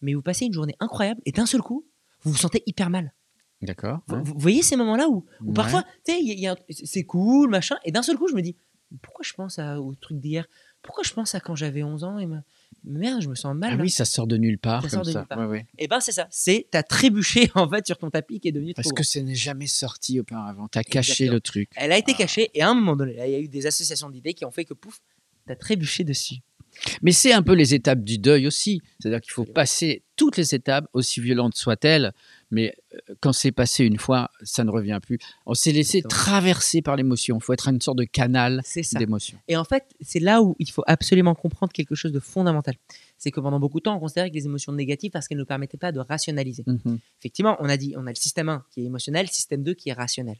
[0.00, 1.84] mais vous passez une journée incroyable et d'un seul coup,
[2.22, 3.12] vous vous sentez hyper mal.
[3.60, 4.00] D'accord.
[4.06, 4.22] Vous, ouais.
[4.24, 5.52] vous voyez ces moments-là où, où Ouais.
[5.54, 8.56] parfois, tu sais, c'est cool, machin, et d'un seul coup, je me dis,
[9.02, 10.46] pourquoi je pense à- au truc d'hier?
[10.82, 12.40] Pourquoi je pense à quand j'avais 11 ans et me-
[12.84, 13.74] merde, je me sens mal.
[13.78, 15.18] Ah oui, ça sort de nulle part Ça comme sort de ça.
[15.20, 15.38] nulle part.
[15.38, 15.66] Ouais, ouais.
[15.76, 18.72] Et ben c'est ça, c'est t'as trébuché en fait sur ton tapis qui est devenu
[18.74, 20.68] Parce que ça n'est jamais sorti auparavant.
[20.68, 21.68] T'as caché le truc.
[21.76, 22.18] Elle a été Ah.
[22.18, 24.50] cachée et à un moment donné, il y a eu des associations d'idées qui ont
[24.50, 25.00] fait que pouf,
[25.46, 26.36] t'as trébuché dessus.
[27.02, 28.80] Mais c'est un peu les étapes du deuil aussi.
[29.00, 32.12] C'est-à-dire qu'il faut passer toutes les étapes, aussi violentes soient-elles.
[32.50, 35.18] Mais euh, quand c'est passé une fois, ça ne revient plus.
[35.46, 37.38] On s'est laissé traverser par l'émotion.
[37.38, 38.62] Il faut être une sorte de canal
[38.94, 39.38] d'émotion.
[39.48, 42.74] Et en fait, c'est là où il faut absolument comprendre quelque chose de fondamental.
[43.16, 45.44] C'est que pendant beaucoup de temps, on considérait que les émotions négatives parce qu'elles ne
[45.44, 46.64] permettaient pas de rationaliser.
[46.66, 46.98] Mhm.
[47.20, 49.74] Effectivement, on a dit, on a le système 1 qui est émotionnel, le système 2
[49.74, 50.36] qui est rationnel.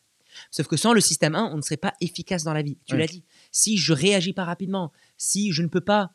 [0.51, 2.79] Sauf que sans le système 1, on ne serait pas efficace dans la vie.
[2.87, 3.01] Tu Ouais.
[3.01, 3.25] l'as dit.
[3.51, 6.11] Si je réagis pas rapidement, si je ne peux pas.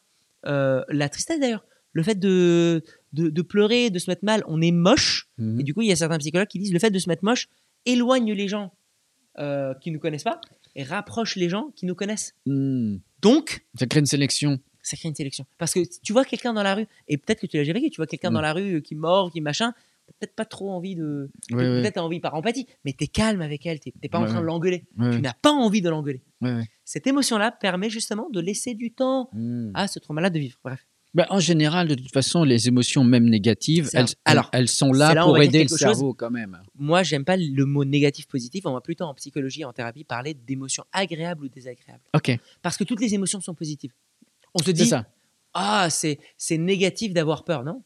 [0.45, 4.61] Euh, la tristesse d'ailleurs, le fait de, de, de pleurer, de se mettre mal, on
[4.61, 5.29] est moche.
[5.37, 5.59] Mhm.
[5.59, 7.23] Et du coup, il y a certains psychologues qui disent le fait de se mettre
[7.23, 7.47] moche
[7.85, 8.73] éloigne les gens
[9.39, 10.39] euh, qui ne nous connaissent pas
[10.75, 12.33] et rapproche les gens qui nous connaissent.
[12.45, 12.99] Mhm.
[13.21, 14.59] Donc, Ça crée une sélection.
[14.81, 15.45] ça crée une sélection.
[15.57, 17.89] Parce que tu vois quelqu'un dans la rue, et peut-être que tu l'as déjà vécu,
[17.89, 18.33] tu vois quelqu'un Mm.
[18.33, 19.73] dans la rue euh, qui mord, qui machin,
[20.19, 21.29] peut-être pas trop envie de.
[21.49, 24.41] Peut-être t'as envie par empathie, mais t'es calme avec elle, t'es pas en Ouais, train
[24.41, 24.83] de l'engueuler.
[24.97, 26.21] Ouais, Tu n'as pas envie de l'engueuler.
[26.85, 29.71] Cette émotion-là permet justement de laisser du temps Mhm.
[29.73, 30.57] à ce trauma-là de vivre.
[30.63, 30.85] Bref.
[31.13, 35.13] Bah, en général, de toute façon, les émotions, même négatives, elles, alors, elles sont là
[35.23, 35.77] pour aider le chose.
[35.77, 36.59] cerveau quand même.
[36.75, 40.03] Moi, j'aime pas le mot négatif positif, on va plutôt en psychologie et en thérapie
[40.05, 42.01] parler d'émotions agréables ou désagréables.
[42.15, 43.93] Ok, Parce que toutes les émotions sont positives.
[44.55, 45.05] On se dit, ça.
[45.53, 47.83] ah, c'est c'est négatif d'avoir peur, non?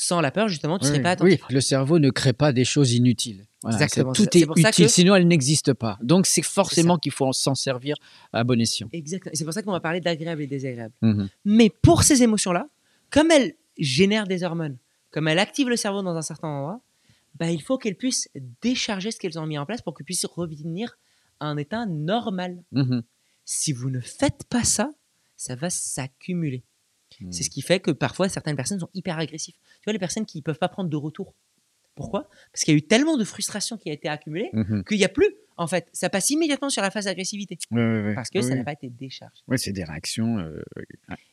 [0.00, 1.44] Sans la peur, justement, tu Oui, serais pas oui, attentif.
[1.50, 3.46] le cerveau ne crée pas des choses inutiles.
[3.62, 5.98] Voilà, Exactement, Tout est, pour utile, que- sinon elles n'existent pas.
[6.00, 7.96] Donc c'est forcément qu'il faut s'en servir
[8.32, 8.88] à bon escient.
[8.92, 9.32] Exactement.
[9.34, 10.94] C'est pour ça qu'on va parler d'agréable et désagréable.
[11.02, 11.28] Mhm.
[11.44, 12.66] Mais pour ces émotions-là,
[13.10, 14.76] comme elles génèrent des hormones,
[15.10, 16.80] comme elles activent le cerveau dans un certain endroit,
[17.34, 18.28] bah, il faut qu'elles puissent
[18.62, 20.96] décharger ce qu'elles ont mis en place pour qu'elles puissent revenir
[21.40, 22.62] à un état normal.
[22.70, 23.02] Mhm.
[23.44, 24.92] Si vous ne faites pas ça,
[25.36, 26.62] ça va s'accumuler.
[27.30, 29.54] C'est ce qui fait que parfois certaines personnes sont hyper agressives.
[29.54, 31.34] Tu vois, les personnes qui ne peuvent pas prendre de retour.
[31.94, 32.28] Pourquoi?
[32.52, 34.84] Parce qu'il y a eu tellement de frustration qui a été accumulée Mhm.
[34.84, 35.34] qu'il n'y a plus.
[35.60, 38.14] en fait, ça passe immédiatement sur la phase agressivité Ouais, ouais, ouais.
[38.14, 39.42] parce que ça n'a pas été déchargé.
[39.48, 40.38] Ouais, c'est des réactions.
[40.38, 40.62] euh.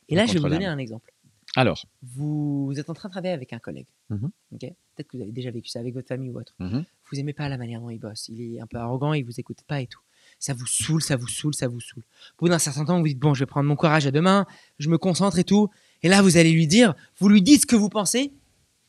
[0.08, 1.12] Et là, je vais vous donner un exemple.
[1.54, 3.86] Alors, Vous êtes en train de travailler avec un collègue.
[4.10, 4.30] Mhm.
[4.52, 4.60] Ok?
[4.60, 6.54] Peut-être que vous avez déjà vécu ça avec votre famille ou autre.
[6.58, 8.28] mhm, Vous aimez pas la manière dont il bosse.
[8.28, 10.00] Il est un peu arrogant, il vous écoute pas et tout.
[10.38, 12.02] Ça vous saoule, ça vous saoule, ça vous saoule.
[12.38, 14.20] Au bout d'un certain temps, vous dites bon, je vais prendre mon courage à deux
[14.20, 14.46] mains,
[14.78, 15.68] je me concentre et tout.
[16.02, 18.32] Et là, vous allez lui dire, vous lui dites ce que vous pensez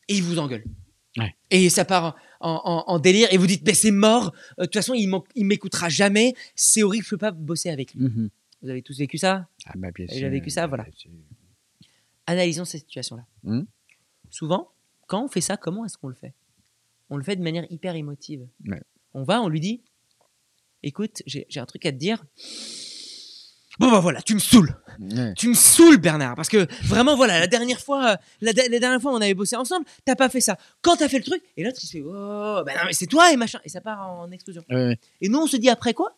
[0.09, 0.63] et il vous engueule.
[1.17, 1.35] Ouais.
[1.49, 4.33] Et ça part en, en- en délire et vous dites, mais c'est mort.
[4.59, 6.35] Euh, De toute façon, il m'écoutera jamais.
[6.55, 8.03] C'est horrible, je peux pas bosser avec lui.
[8.03, 8.29] mhm.
[8.61, 9.47] Vous avez tous vécu ça?
[9.65, 10.17] Ah, bah, bien sûr.
[10.17, 10.85] j'ai vécu ça, voilà.
[12.25, 13.25] Analysons cette situation-là.
[13.43, 13.65] Mhm.
[14.29, 14.69] Souvent,
[15.07, 16.33] quand on fait ça, comment est-ce qu'on le fait?
[17.09, 18.45] On le fait de manière hyper émotive.
[18.67, 18.81] Ouais.
[19.13, 19.81] On va, on lui dit
[20.83, 22.23] Écoute, j'ai un truc à te dire.
[23.79, 24.75] Bon, bah voilà, tu me saoules.
[24.99, 25.33] Ouais.
[25.35, 26.35] Tu me saoules, Bernard.
[26.35, 29.85] Parce que vraiment, voilà, la dernière fois, euh, la, dernière fois, on avait bossé ensemble,
[30.03, 30.57] t'as pas fait ça.
[30.81, 33.05] Quand t'as fait le truc, et l'autre, il se fait Oh, bah non, mais c'est
[33.05, 33.59] toi et machin.
[33.63, 34.63] Et ça part en explosion.
[34.69, 34.97] Ouais.
[35.21, 36.17] Et nous, on se dit après quoi?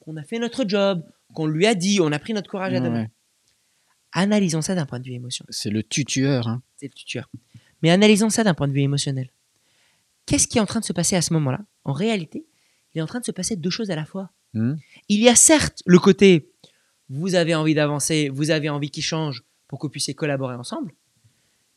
[0.00, 1.02] Qu'on a fait notre job,
[1.34, 2.90] qu'on lui a dit, on a pris notre courage à deux.
[2.90, 3.08] Ouais.
[4.12, 5.44] Analysons ça d'un point de vue émotion.
[5.48, 6.48] C'est le tutueur.
[6.48, 6.62] Hein.
[6.76, 7.30] c'est le tuteur.
[7.82, 9.30] Mais analysons ça d'un point de vue émotionnel.
[10.26, 11.60] Qu'est-ce qui est en train de se passer à ce moment-là?
[11.84, 12.44] En réalité,
[12.94, 14.30] il est en train de se passer deux choses à la fois.
[14.54, 14.78] Mhm.
[15.08, 16.50] Il y a certes le côté,
[17.08, 20.92] vous avez envie d'avancer, vous avez envie qu'il change pour que vous puissiez collaborer ensemble,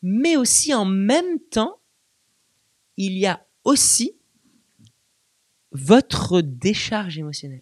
[0.02, 1.80] mais aussi en même temps,
[2.97, 4.13] il y a aussi
[5.71, 7.62] votre décharge émotionnelle.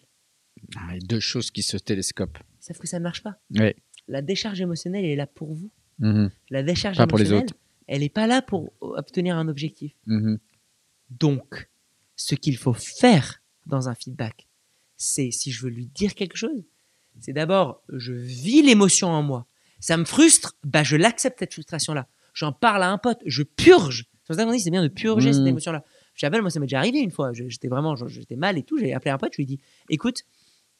[0.76, 2.38] Ah, deux choses qui se télescopent.
[2.60, 3.40] Sauf que ça ne marche pas.
[4.08, 5.70] La décharge émotionnelle elle est là pour vous.
[5.98, 7.58] Mhm, La décharge Pas pour les émotionnelle, autres.
[7.86, 9.92] elle n'est pas là pour obtenir un objectif.
[10.06, 10.38] mhm.
[11.10, 11.68] Donc,
[12.22, 14.46] ce qu'il faut faire dans un feedback,
[14.96, 16.62] c'est si je veux lui dire quelque chose,
[17.18, 19.46] c'est d'abord, je vis l'émotion en moi.
[19.80, 22.06] Ça me frustre, bah je l'accepte cette frustration-là.
[22.34, 24.06] J'en parle à un pote, je purge.
[24.22, 25.82] C'est pour ça qu'on dit c'est bien de purger cette émotion-là.
[26.14, 27.32] J'appelle, moi ça m'est déjà arrivé une fois.
[27.32, 28.76] J'étais vraiment, j'étais mal et tout.
[28.78, 30.24] J'ai appelé un pote, je lui ai dit, écoute,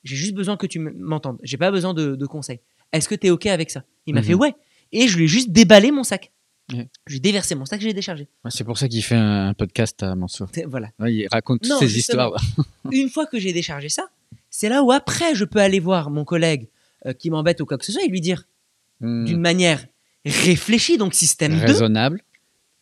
[0.05, 1.39] j'ai juste besoin que tu m'entendes.
[1.43, 2.61] J'ai pas besoin de, de conseils.
[2.93, 3.85] Est-ce que tu es ok avec ça?
[4.07, 4.27] Il m'a Mhm.
[4.27, 4.55] fait ouais.
[4.93, 6.33] Et je lui ai juste déballé mon sac.
[6.73, 6.89] Ouais.
[7.07, 8.29] Je lui ai déversé mon sac, je l'ai déchargé.
[8.45, 10.49] Ouais, C'est pour ça qu'il fait un, podcast à Mansour.
[10.67, 10.91] Voilà.
[10.99, 12.33] Ouais, il raconte toutes ces histoires.
[12.93, 14.09] une fois que j'ai déchargé ça,
[14.51, 16.69] c'est là où après je peux aller voir mon collègue
[17.07, 18.45] euh, qui m'embête ou quoi que ce soit et lui dire
[19.01, 19.25] Mhm.
[19.25, 19.87] d'une manière
[20.27, 22.21] réfléchie, donc système 2, Raisonnable.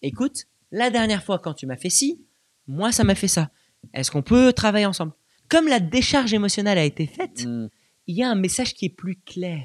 [0.03, 2.21] écoute, la dernière fois quand tu m'as fait ci,
[2.67, 3.51] moi ça m'a fait ça.
[3.95, 5.13] Est-ce qu'on peut travailler ensemble?
[5.49, 7.69] Comme la décharge émotionnelle a été faite, Mhm.
[8.09, 9.65] il y a un message qui est plus clair.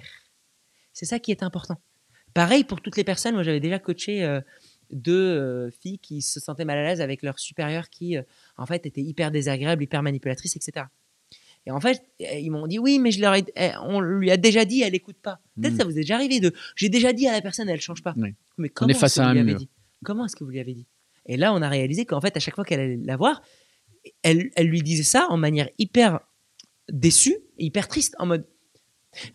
[0.94, 1.82] C'est ça qui est important.
[2.34, 4.42] Pareil pour toutes les personnes, moi j'avais déjà coaché euh,
[4.92, 8.22] deux euh, filles qui se sentaient mal à l'aise avec leur supérieur qui, euh,
[8.58, 10.86] en fait, était hyper désagréable, hyper manipulatrice, etc.
[11.66, 14.30] Et en fait, euh, ils m'ont dit oui, mais je leur ai- eh, on lui
[14.32, 15.40] a déjà dit, elle écoute pas.
[15.60, 15.78] Peut-être Mhm.
[15.80, 18.14] ça vous est déjà arrivé de, j'ai déjà dit à la personne, elle change pas.
[18.18, 18.34] Oui.
[18.58, 19.70] Mais comment est face est-ce que à vous un lui avez dit?
[20.04, 20.86] Comment est-ce que vous lui avez dit?
[21.26, 23.42] Et là, on a réalisé qu'en fait, à chaque fois qu'elle allait la voir,
[24.24, 26.20] elle, elle lui disait ça en manière hyper
[26.92, 28.46] déçue, hyper triste, en mode.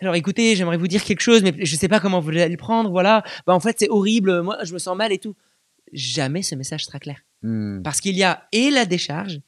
[0.00, 2.56] Alors écoutez, j'aimerais vous dire quelque chose, mais je sais pas comment vous allez le
[2.56, 2.90] prendre.
[2.90, 4.42] Voilà, bah en fait c'est horrible.
[4.42, 5.36] Moi, je me sens mal et tout.
[5.92, 7.82] Jamais ce message sera clair, Mhm.
[7.82, 9.40] parce qu'il y a et la décharge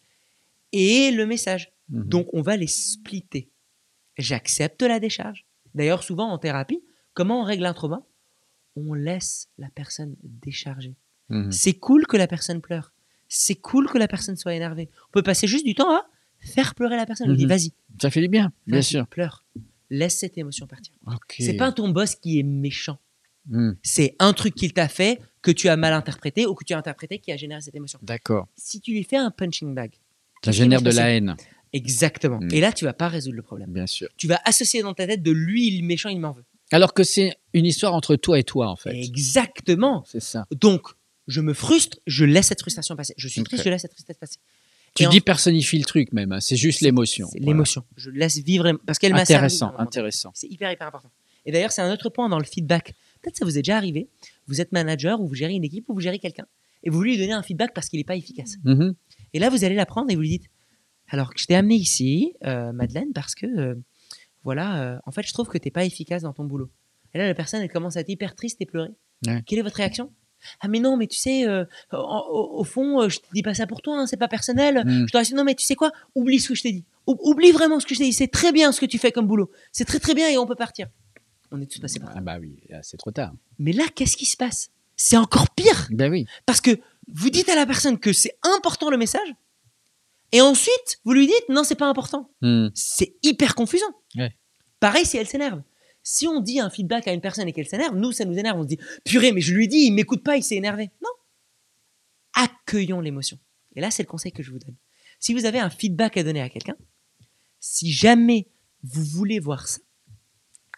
[0.73, 1.73] et le message.
[1.91, 2.05] Mhm.
[2.09, 3.51] Donc on va les splitter.
[4.19, 5.45] J'accepte la décharge.
[5.75, 6.83] D'ailleurs, souvent en thérapie,
[7.15, 8.03] comment on règle un trauma?
[8.77, 10.95] On laisse la personne décharger.
[11.29, 11.51] Mhm.
[11.53, 12.93] C'est cool que la personne pleure.
[13.29, 14.89] C'est cool que la personne soit énervée.
[15.09, 16.07] On peut passer juste du temps à
[16.41, 17.29] faire pleurer la personne.
[17.29, 17.49] On lui dit Mhm.
[17.51, 19.07] vas-y, Ça fait du bien, bien sûr.
[19.07, 19.40] pleure.
[19.91, 20.95] Laisse cette émotion partir.
[21.07, 21.37] Ok.
[21.39, 22.99] C'est pas ton boss qui est méchant.
[23.49, 23.77] Mhm.
[23.83, 26.79] C'est un truc qu'il t'a fait que tu as mal interprété ou que tu as
[26.79, 27.99] interprété qui a généré cette émotion.
[28.03, 28.49] D'accord.
[28.57, 29.93] Si tu lui fais un punching bag,
[30.45, 31.37] Ça génère de la haine,
[31.73, 32.39] exactement.
[32.41, 32.55] Mm.
[32.55, 33.71] Et là, tu vas pas résoudre le problème.
[33.73, 34.09] bien sûr.
[34.17, 36.45] Tu vas associer dans ta tête de lui, il est méchant, il m'en veut.
[36.73, 38.95] Alors que c'est une histoire entre toi et toi, en fait.
[38.95, 40.05] Exactement.
[40.07, 40.47] C'est ça.
[40.53, 40.89] Donc,
[41.27, 43.15] je me frustre, je laisse cette frustration passer.
[43.17, 44.39] Je suis triste, je laisse cette tristesse passer.
[44.95, 47.29] Tu Et en- dis personnifie le truc même, hein, c'est juste l'émotion.
[47.33, 47.47] Voilà.
[47.47, 47.85] l'émotion.
[47.97, 49.35] Je laisse vivre parce qu'elle m'a servi.
[49.45, 49.81] Intéressant, donné.
[49.83, 50.31] intéressant.
[50.35, 51.11] C'est hyper, hyper important.
[51.47, 52.95] Et d'ailleurs, c'est un autre point dans le feedback.
[53.23, 54.09] Peut-être ça vous est déjà arrivé.
[54.47, 56.47] Vous êtes manager ou vous gérez une équipe ou vous gérez quelqu'un
[56.83, 58.57] et vous lui donnez un feedback parce qu'il n'est pas efficace.
[58.65, 58.95] Mhm.
[59.33, 60.47] Et là, vous allez la prendre et vous lui dites
[61.09, 63.75] Alors, je t'ai amené ici, euh, Madeleine, parce que, euh,
[64.45, 66.71] voilà, euh, en fait, je trouve que tu n'es pas efficace dans ton boulot.
[67.15, 68.91] Et là, la personne, elle commence à être hyper triste et pleurer.
[69.27, 69.43] Ouais.
[69.47, 70.13] Quelle est votre réaction?
[70.61, 73.55] Ah, mais non, mais tu sais, euh, au, au fond, euh, je te dis pas
[73.55, 74.83] ça pour toi, hein, c'est pas personnel.
[74.85, 75.07] Mm.
[75.07, 76.85] Je te rassure, non, mais tu sais quoi Oublie ce que je t'ai dit.
[77.07, 78.13] Ou- oublie vraiment ce que je t'ai dit.
[78.13, 79.51] C'est très bien ce que tu fais comme boulot.
[79.73, 80.89] C'est très, très bien et on peut partir.
[81.53, 82.15] On est tous passés par là.
[82.19, 83.33] Ah bah oui, c'est trop tard.
[83.59, 84.71] Mais là, qu'est-ce qui se passe?
[84.97, 85.89] C'est encore pire.
[85.91, 86.27] Ben oui.
[86.47, 86.79] Parce que
[87.13, 89.29] vous dites à la personne que c'est important le message,
[90.33, 92.31] et ensuite vous lui dites non, c'est pas important.
[92.43, 92.71] Mhm.
[92.75, 93.91] C'est hyper confusant.
[94.17, 94.37] Ouais.
[94.79, 95.63] Pareil si elle s'énerve.
[96.03, 98.59] Si on dit un feedback à une personne et qu'elle s'énerve, nous ça nous énerve.
[98.59, 100.91] On se dit purée, mais je lui dis, il m'écoute pas, il s'est énervé.
[101.03, 101.11] Non.
[102.35, 103.39] Accueillons l'émotion.
[103.77, 104.77] Et là, c'est le conseil que je vous donne.
[105.19, 106.77] Si vous avez un feedback à donner à quelqu'un,
[107.59, 108.49] si jamais
[108.83, 109.81] vous voulez voir ça,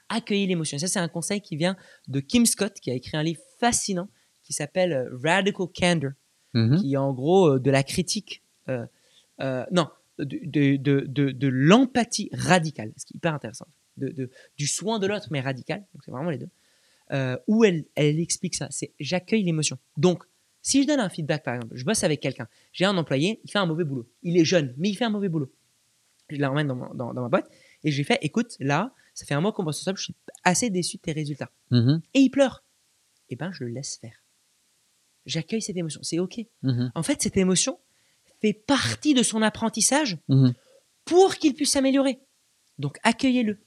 [0.09, 0.79] accueillez l'émotion.
[0.79, 1.77] Ça, c'est un conseil qui vient
[2.09, 4.09] de Kim Scott, qui a écrit un livre fascinant
[4.43, 6.11] qui s'appelle euh, Radical Candor,
[6.55, 6.81] Mhm.
[6.83, 8.85] qui est en gros euh, de la critique, euh,
[9.41, 14.09] euh, non, de, de, de, de, de l'empathie radicale, ce qui est hyper intéressant, de,
[14.09, 16.49] de, du soin de l'autre, mais radical, donc c'est vraiment les deux,
[17.13, 19.79] euh, où elle, elle explique ça, c'est j'accueille l'émotion.
[19.97, 20.25] Donc,
[20.63, 23.51] si je donne un feedback, par exemple, je bosse avec quelqu'un, j'ai un employé, il
[23.51, 25.53] fait un mauvais boulot, il est jeune, mais il fait un mauvais boulot.
[26.31, 27.51] Je l'emmène dans, mon- dans, dans ma boîte
[27.85, 30.15] et je lui fais, écoute, là, ça fait un mois qu'on bosse ensemble, je suis
[30.45, 31.51] assez déçu de tes résultats.
[31.71, 32.01] Mhm.
[32.15, 32.65] Et il pleure.
[33.29, 34.23] Eh ben, je le laisse faire.
[35.27, 36.41] J'accueille cette émotion, c'est OK.
[36.63, 36.91] Mhm.
[36.95, 37.79] En fait, cette émotion
[38.41, 40.55] fait partie de son apprentissage Mhm.
[41.05, 42.21] pour qu'il puisse s'améliorer.
[42.79, 43.59] Donc, accueillez-le.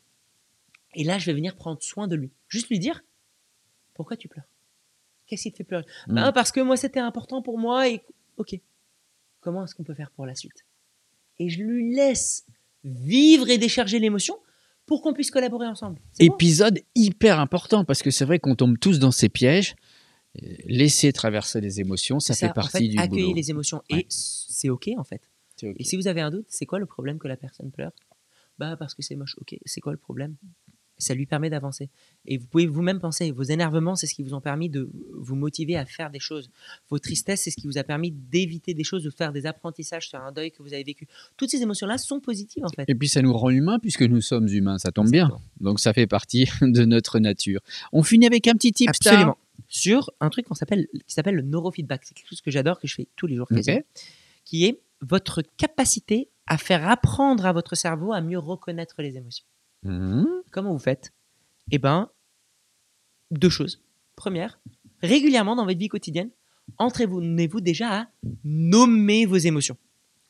[0.95, 2.31] Et là, je vais venir prendre soin de lui.
[2.47, 3.03] Juste lui dire
[3.93, 4.47] Pourquoi tu pleures?
[5.27, 5.85] Qu'est-ce qui te fait pleurer?
[6.07, 6.15] Mhm.
[6.15, 7.89] Ben, Parce que moi, c'était important pour moi.
[7.89, 8.01] Et
[8.37, 8.59] OK.
[9.41, 10.65] Comment est-ce qu'on peut faire pour la suite?
[11.37, 12.45] Et je lui laisse
[12.83, 14.37] vivre et décharger l'émotion
[14.85, 15.99] pour qu'on puisse collaborer ensemble.
[16.19, 16.25] Bon?
[16.25, 19.75] Épisode hyper important parce que c'est vrai qu'on tombe tous dans ces pièges.
[20.41, 23.35] Euh, Laisser traverser les émotions, ça, fait en partie fait, du accueillir boulot.
[23.35, 23.81] les émotions.
[23.91, 24.01] Ouais.
[24.01, 25.29] Et c'est OK, en fait.
[25.63, 27.91] Et si vous avez un doute, c'est quoi le problème que la personne pleure?
[28.57, 29.35] Bah parce que c'est moche.
[29.39, 30.35] Ok, c'est quoi le problème?
[30.97, 31.89] Ça lui permet d'avancer.
[32.25, 35.35] Et vous pouvez vous-même penser, vos énervements, c'est ce qui vous ont permis de vous
[35.35, 36.49] motiver à faire des choses.
[36.89, 40.07] Vos tristesses, c'est ce qui vous a permis d'éviter des choses, de faire des apprentissages
[40.07, 41.07] sur un deuil que vous avez vécu.
[41.37, 42.85] Toutes ces émotions-là sont positives en fait.
[42.87, 45.29] Et puis ça nous rend humains puisque nous sommes humains, ça tombe bien.
[45.59, 47.59] Donc ça fait partie de notre nature.
[47.91, 48.89] On finit avec un petit tip.
[48.89, 49.37] Absolument.
[49.67, 52.03] Sur un truc qu'on s'appelle, qui s'appelle le neurofeedback.
[52.05, 53.57] C'est quelque chose que j'adore, que je fais tous les jours, Ok.
[53.57, 53.81] quasiment,
[54.43, 59.45] qui est votre capacité à faire apprendre à votre cerveau à mieux reconnaître les émotions.
[59.85, 60.27] Mhm.
[60.51, 61.13] Comment vous faites?
[61.71, 62.09] Eh ben,
[63.31, 63.81] deux choses.
[64.15, 64.59] Première,
[65.01, 66.29] régulièrement dans votre vie quotidienne,
[66.77, 68.07] entraînez-vous déjà à
[68.43, 69.77] nommer vos émotions.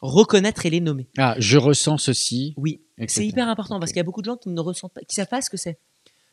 [0.02, 1.08] Reconnaître et les nommer.
[1.18, 2.54] Ah, je ressens ceci.
[2.58, 5.02] Oui, c'est hyper important parce qu'il y a beaucoup de gens qui ne ressentent pas,
[5.02, 5.80] qui savent pas ce que c'est.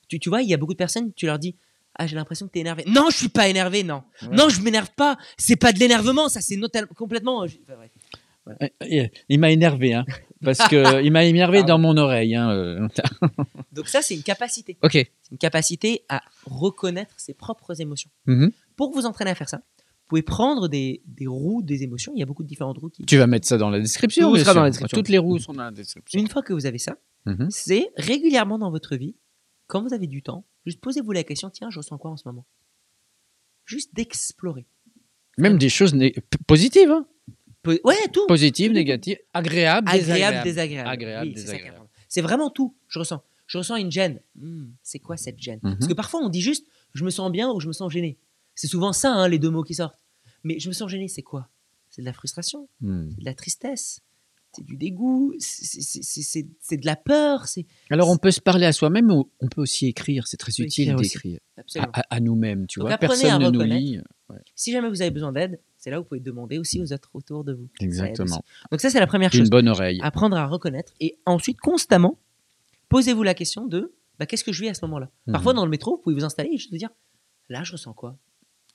[0.08, 1.56] Tu, tu vois, il y a beaucoup de personnes, tu leur dis
[1.94, 2.84] Ah, j'ai l'impression que tu es énervé.
[2.86, 4.02] Non, je suis pas énervé, non.
[4.22, 4.28] Ouais.
[4.36, 5.16] Non, je m'énerve pas.
[5.38, 6.58] C'est pas de l'énervement, ça, c'est
[6.96, 7.42] complètement.
[7.44, 7.90] enfin, bref.
[8.48, 10.04] Euh, Il m'a énervé, hein,
[10.42, 12.34] parce que il m'a énervé dans mon oreille.
[12.34, 12.88] Hein, euh.
[13.72, 14.76] Donc, ça, c'est une capacité.
[14.82, 14.92] ok.
[14.92, 18.10] C'est une capacité à reconnaître ses propres émotions.
[18.26, 18.50] Mhm.
[18.76, 22.12] Pour vous entraîner à faire ça, vous pouvez prendre des, des roues des émotions.
[22.16, 23.04] Il y a beaucoup de différentes roues qui.
[23.06, 24.30] Tu vas mettre ça dans la description.
[24.32, 24.96] Tout sera dans la description.
[24.98, 26.18] Toutes les roues sont dans la description.
[26.20, 27.46] Une fois que vous avez ça, Mhm.
[27.50, 29.14] c'est régulièrement dans votre vie,
[29.68, 32.26] quand vous avez du temps, juste posez-vous la question tiens, je ressens quoi en ce
[32.26, 32.44] moment?
[33.64, 34.66] Juste d'explorer.
[35.38, 35.94] Même des choses
[36.48, 36.90] positives.
[36.90, 37.06] hein.
[37.66, 38.26] Ouais, tout.
[38.72, 40.88] Négatives, agréables, Agréable, désagréable.
[40.88, 41.78] Agréable, Oui, désagréable.
[42.08, 42.74] C'est vraiment tout.
[42.88, 43.22] Je ressens.
[43.46, 44.20] Je ressens une gêne.
[44.36, 45.60] Hmm, c'est quoi cette gêne?
[45.62, 45.74] Mhm.
[45.76, 48.18] Parce que parfois on dit juste je me sens bien ou je me sens gêné.
[48.54, 49.98] C'est souvent ça hein, les deux mots qui sortent.
[50.44, 51.48] Mais je me sens gêné, c'est quoi?
[51.90, 53.10] C'est de la frustration, Hmm.
[53.10, 54.00] c'est de la tristesse,
[54.52, 57.46] c'est du dégoût, c'est- de la peur.
[57.46, 60.26] C'est Alors on peut se parler à soi-même, mais on peut aussi écrire.
[60.26, 61.38] C'est très utile d'écrire
[61.78, 62.66] à, à- à nous-mêmes.
[62.66, 63.98] Tu Donc vois, à personne ne nous lit.
[64.54, 67.10] Si jamais vous avez besoin d'aide, c'est là où vous pouvez demander aussi aux autres
[67.12, 67.68] autour de vous.
[67.80, 68.44] Exactement.
[68.70, 69.50] Donc ça c'est la première Une chose.
[69.50, 69.98] bonne oreille.
[70.00, 72.18] Apprendre à reconnaître et ensuite constamment
[72.88, 75.10] posez-vous la question de bah, qu'est-ce que je vis à ce moment-là?
[75.26, 75.32] Mhm.
[75.32, 76.90] Parfois dans le métro, vous pouvez vous installer et juste vous dire
[77.48, 78.16] là je ressens quoi?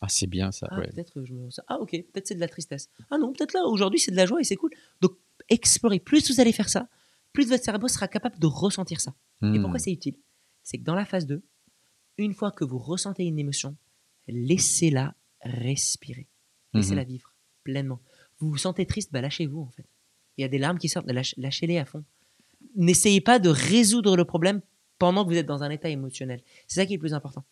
[0.02, 0.68] Ah, c'est bien ça.
[0.70, 0.90] Ah, ouais.
[0.90, 2.90] peut-être que je me ressens- Ah, ok, peut-être c'est de la tristesse.
[3.10, 4.70] Ah non, peut-être là, aujourd'hui, c'est de la joie et c'est cool.
[5.02, 5.14] Donc,
[5.50, 6.00] explorez.
[6.00, 6.88] Plus vous allez faire ça,
[7.34, 9.16] plus votre cerveau sera capable de ressentir ça.
[9.42, 10.16] Et pourquoi c'est utile?
[10.62, 11.42] C'est que dans la phase 2,
[12.20, 13.76] une fois que vous ressentez une émotion,
[14.28, 16.28] laissez-la respirer.
[16.78, 17.08] Laissez-la Mhm.
[17.10, 18.00] vivre pleinement.
[18.40, 19.86] Vous vous sentez triste, bah lâchez-vous en fait.
[20.38, 22.04] Il y a des larmes qui sortent, lâche- lâchez-les à fond.
[22.76, 24.62] N'essayez pas de résoudre le problème
[25.00, 26.42] pendant que vous êtes dans un état émotionnel.
[26.68, 27.44] C'est ça qui est le plus important.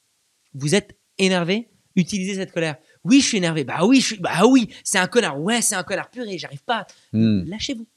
[0.53, 2.77] Vous êtes énervé, utilisez cette colère.
[3.03, 3.63] Oui, je suis énervé.
[3.63, 4.19] Bah oui, je suis.
[4.19, 5.39] Bah oui, c'est un connard.
[5.41, 6.37] Ouais, c'est un connard puré.
[6.37, 6.85] J'arrive pas.
[7.13, 7.43] Hmm.
[7.45, 7.87] Lâchez-vous.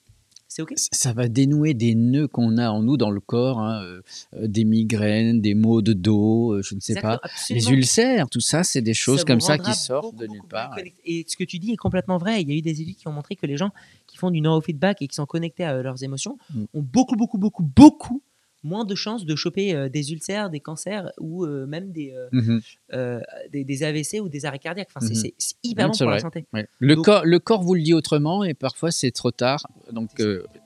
[0.49, 0.73] C'est ok?
[0.77, 4.01] Ça va dénouer des nœuds qu'on a en nous dans le corps, hein, euh,
[4.47, 7.21] des migraines, des maux de dos, euh, je ne sais Exactement, pas.
[7.23, 7.69] absolument.
[7.71, 10.43] Les ulcères, tout ça, c'est des choses Ça comme ça qui sortent beaucoup, de nulle
[10.49, 10.75] part.
[11.05, 12.41] Et ce que tu dis est complètement vrai.
[12.41, 13.71] Il y a eu des études qui ont montré que les gens
[14.07, 16.65] qui font du neurofeedback et qui sont connectés à euh, leurs émotions Mm.
[16.73, 18.23] ont beaucoup, beaucoup, beaucoup, beaucoup
[18.63, 22.61] moins de chances de choper euh, des ulcères, des cancers ou euh, même des, euh,
[22.93, 23.21] euh,
[23.53, 24.89] des, des AVC ou des arrêts cardiaques.
[24.95, 26.45] Enfin, c'est- c'est c'est hyper Non, bon pour la santé.
[26.53, 26.67] Ouais.
[26.81, 29.65] Le, Donc- corps, le corps vous le dit autrement et parfois c'est trop tard.
[29.93, 30.11] Donc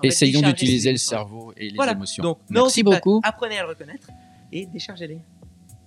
[0.02, 1.92] essayons d'utiliser le cerveau et les Voilà.
[1.92, 2.22] émotions.
[2.22, 3.20] Donc, Merci beaucoup.
[3.24, 4.08] Apprenez à le reconnaître
[4.52, 5.18] et déchargez-les.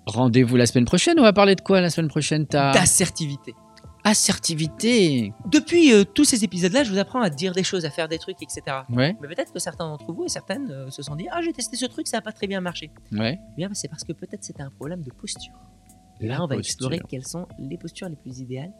[0.05, 1.19] Rendez-vous la semaine prochaine.
[1.19, 2.45] On va parler de quoi la semaine prochaine?
[2.45, 3.55] D'assertivité.
[4.05, 5.33] Assertivité.
[5.51, 8.17] Depuis euh, tous ces épisodes-là, je vous apprends à dire des choses, à faire des
[8.19, 8.61] trucs, etc.
[8.89, 11.51] Ouais, Mais peut-être que certains d'entre vous et certaines euh, se sont dit Ah, j'ai
[11.51, 12.91] testé ce truc, ça n'a pas très bien marché.
[13.11, 13.37] ouais.
[13.41, 15.53] Eh Bien, c'est parce que peut-être c'était un problème de posture.
[16.21, 16.59] La là, on va posture.
[16.87, 18.71] explorer quelles sont les postures les plus idéales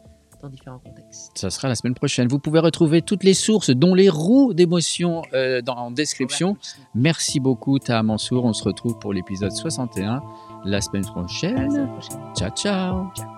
[0.42, 1.32] dans différents contextes.
[1.36, 2.28] Ça sera la semaine prochaine.
[2.28, 6.56] Vous pouvez retrouver toutes les sources, dont les roues d'émotion, euh, en description.
[6.94, 8.44] Merci beaucoup, Taha Mansour.
[8.44, 10.22] On se retrouve pour l'épisode 61
[10.64, 11.70] la semaine la prochaine.
[11.70, 12.20] semaine prochaine.
[12.36, 13.10] Ciao, ciao.
[13.14, 13.35] Ciao.